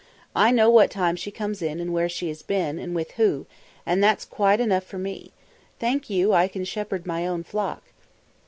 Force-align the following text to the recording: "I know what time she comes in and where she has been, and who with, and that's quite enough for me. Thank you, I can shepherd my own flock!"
"I 0.35 0.49
know 0.49 0.67
what 0.67 0.89
time 0.89 1.15
she 1.15 1.29
comes 1.29 1.61
in 1.61 1.79
and 1.79 1.93
where 1.93 2.09
she 2.09 2.27
has 2.29 2.41
been, 2.41 2.79
and 2.79 2.97
who 3.17 3.37
with, 3.37 3.47
and 3.85 4.03
that's 4.03 4.25
quite 4.25 4.59
enough 4.59 4.83
for 4.83 4.97
me. 4.97 5.31
Thank 5.79 6.09
you, 6.09 6.33
I 6.33 6.47
can 6.47 6.65
shepherd 6.65 7.05
my 7.05 7.27
own 7.27 7.43
flock!" 7.43 7.83